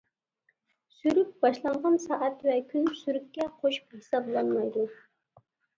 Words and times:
سۈرۈك 0.95 1.29
باشلانغان 1.47 1.99
سائەت 2.07 2.43
ۋە 2.49 2.57
كۈن 2.73 2.91
سۈرۈككە 3.03 3.49
قوشۇپ 3.61 3.97
ھېسابلانمايدۇ. 4.01 4.93